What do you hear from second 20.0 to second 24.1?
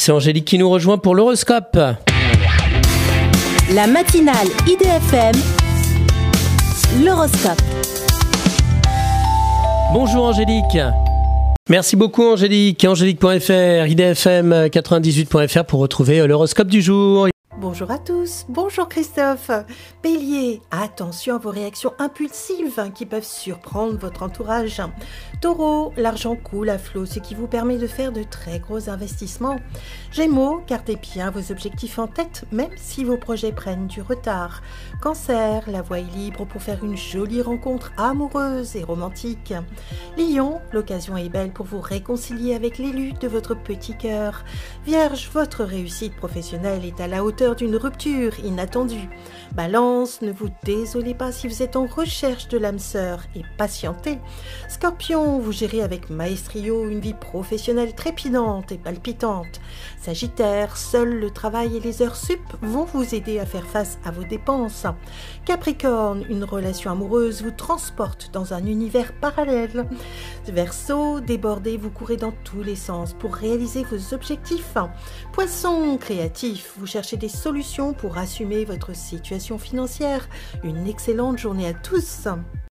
Bélier, attention à vos réactions impulsives qui peuvent surprendre